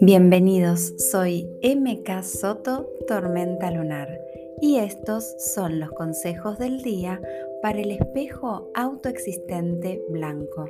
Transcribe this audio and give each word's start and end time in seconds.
Bienvenidos, 0.00 0.92
soy 1.10 1.48
MK 1.62 2.22
Soto 2.22 2.90
Tormenta 3.06 3.70
Lunar 3.70 4.20
y 4.60 4.76
estos 4.76 5.34
son 5.38 5.80
los 5.80 5.92
consejos 5.92 6.58
del 6.58 6.82
día 6.82 7.22
para 7.62 7.80
el 7.80 7.90
espejo 7.90 8.70
autoexistente 8.74 10.04
blanco, 10.10 10.68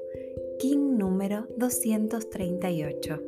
King 0.61 0.97
número 0.99 1.49
238. 1.57 3.21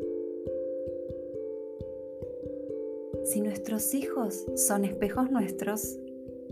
Si 3.24 3.40
nuestros 3.40 3.94
hijos 3.94 4.44
son 4.54 4.84
espejos 4.84 5.30
nuestros, 5.30 5.98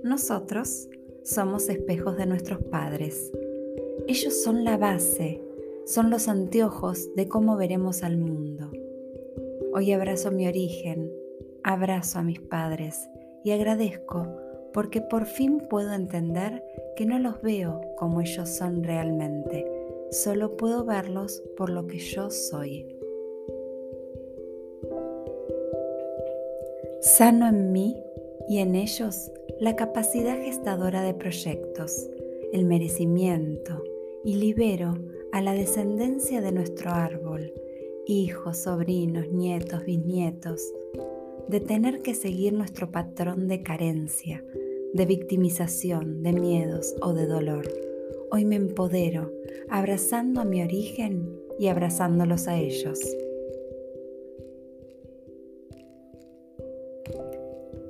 nosotros 0.02 0.88
somos 1.22 1.68
espejos 1.68 2.16
de 2.16 2.26
nuestros 2.26 2.62
padres. 2.64 3.32
Ellos 4.06 4.42
son 4.42 4.64
la 4.64 4.76
base, 4.76 5.42
son 5.84 6.10
los 6.10 6.28
anteojos 6.28 7.14
de 7.14 7.28
cómo 7.28 7.56
veremos 7.56 8.02
al 8.02 8.16
mundo. 8.16 8.70
Hoy 9.72 9.92
abrazo 9.92 10.30
mi 10.30 10.46
origen, 10.46 11.12
abrazo 11.62 12.18
a 12.18 12.22
mis 12.22 12.40
padres 12.40 13.08
y 13.44 13.52
agradezco 13.52 14.26
porque 14.72 15.00
por 15.00 15.26
fin 15.26 15.60
puedo 15.68 15.92
entender 15.92 16.62
que 16.96 17.06
no 17.06 17.18
los 17.18 17.40
veo 17.42 17.80
como 17.96 18.20
ellos 18.20 18.48
son 18.48 18.82
realmente, 18.82 19.66
solo 20.10 20.56
puedo 20.56 20.84
verlos 20.84 21.42
por 21.56 21.70
lo 21.70 21.86
que 21.86 21.98
yo 21.98 22.30
soy. 22.30 22.96
Sano 27.00 27.48
en 27.48 27.72
mí 27.72 28.02
y 28.48 28.58
en 28.58 28.74
ellos 28.74 29.32
la 29.60 29.76
capacidad 29.76 30.38
gestadora 30.38 31.02
de 31.02 31.12
proyectos, 31.12 32.08
el 32.52 32.64
merecimiento 32.64 33.84
y 34.24 34.36
libero 34.36 34.94
a 35.32 35.42
la 35.42 35.52
descendencia 35.52 36.40
de 36.40 36.50
nuestro 36.50 36.90
árbol 36.90 37.52
hijos, 38.06 38.58
sobrinos, 38.58 39.28
nietos, 39.30 39.84
bisnietos, 39.84 40.72
de 41.48 41.60
tener 41.60 42.00
que 42.00 42.14
seguir 42.14 42.52
nuestro 42.52 42.90
patrón 42.90 43.46
de 43.48 43.62
carencia, 43.62 44.42
de 44.94 45.06
victimización, 45.06 46.22
de 46.22 46.32
miedos 46.32 46.94
o 47.02 47.12
de 47.12 47.26
dolor. 47.26 47.68
Hoy 48.32 48.44
me 48.44 48.56
empodero, 48.56 49.30
abrazando 49.68 50.40
a 50.40 50.44
mi 50.44 50.62
origen 50.62 51.38
y 51.58 51.68
abrazándolos 51.68 52.48
a 52.48 52.58
ellos. 52.58 52.98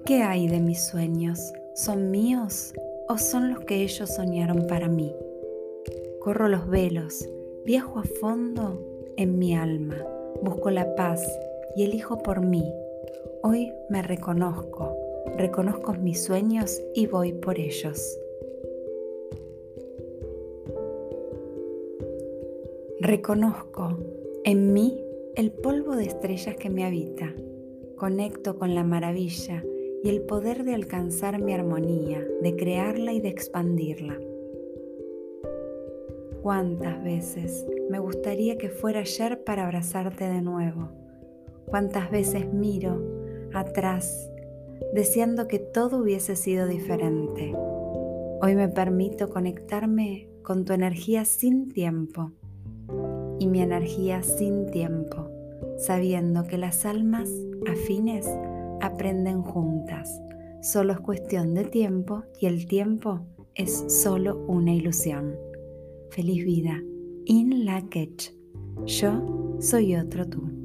¿Qué 0.04 0.22
hay 0.22 0.48
de 0.48 0.60
mis 0.60 0.86
sueños? 0.88 1.40
¿Son 1.74 2.10
míos 2.10 2.74
o 3.08 3.16
son 3.16 3.50
los 3.50 3.60
que 3.60 3.82
ellos 3.82 4.10
soñaron 4.10 4.66
para 4.66 4.88
mí? 4.88 5.14
Corro 6.18 6.48
los 6.48 6.68
velos, 6.68 7.28
viajo 7.64 8.00
a 8.00 8.02
fondo 8.02 8.80
en 9.16 9.38
mi 9.38 9.54
alma, 9.54 9.96
busco 10.42 10.70
la 10.70 10.96
paz 10.96 11.22
y 11.76 11.84
elijo 11.84 12.18
por 12.18 12.44
mí. 12.44 12.64
Hoy 13.42 13.72
me 13.88 14.02
reconozco, 14.02 14.96
reconozco 15.36 15.94
mis 15.94 16.24
sueños 16.24 16.82
y 16.92 17.06
voy 17.06 17.32
por 17.32 17.60
ellos. 17.60 18.18
Reconozco 22.98 23.96
en 24.44 24.72
mí 24.72 25.00
el 25.36 25.52
polvo 25.52 25.94
de 25.94 26.04
estrellas 26.04 26.56
que 26.56 26.68
me 26.68 26.84
habita. 26.84 27.32
Conecto 27.96 28.58
con 28.58 28.74
la 28.74 28.82
maravilla 28.82 29.62
y 30.02 30.08
el 30.08 30.22
poder 30.22 30.64
de 30.64 30.74
alcanzar 30.74 31.40
mi 31.40 31.52
armonía, 31.52 32.26
de 32.42 32.56
crearla 32.56 33.12
y 33.12 33.20
de 33.20 33.28
expandirla. 33.28 34.18
¿Cuántas 36.42 37.02
veces 37.04 37.66
me 37.90 37.98
gustaría 37.98 38.56
que 38.56 38.70
fuera 38.70 39.00
ayer 39.00 39.44
para 39.44 39.64
abrazarte 39.64 40.24
de 40.24 40.40
nuevo? 40.40 40.88
¿Cuántas 41.66 42.10
veces 42.10 42.50
miro 42.52 43.02
atrás 43.52 44.30
deseando 44.94 45.46
que 45.48 45.58
todo 45.58 45.98
hubiese 45.98 46.36
sido 46.36 46.66
diferente? 46.66 47.54
Hoy 48.42 48.54
me 48.54 48.68
permito 48.70 49.28
conectarme 49.28 50.28
con 50.42 50.64
tu 50.64 50.72
energía 50.72 51.26
sin 51.26 51.68
tiempo 51.68 52.32
y 53.38 53.46
mi 53.46 53.60
energía 53.60 54.22
sin 54.22 54.70
tiempo, 54.70 55.28
sabiendo 55.76 56.44
que 56.44 56.56
las 56.56 56.86
almas 56.86 57.30
afines 57.70 58.26
aprenden 58.80 59.42
juntas. 59.42 60.20
Solo 60.62 60.92
es 60.92 61.00
cuestión 61.00 61.54
de 61.54 61.64
tiempo 61.64 62.24
y 62.38 62.46
el 62.46 62.66
tiempo 62.66 63.20
es 63.54 63.84
solo 63.88 64.44
una 64.46 64.74
ilusión. 64.74 65.34
Feliz 66.10 66.44
vida. 66.44 66.82
In 67.26 67.64
la 67.64 67.82
Yo 68.86 69.56
soy 69.60 69.96
otro 69.96 70.28
tú. 70.28 70.59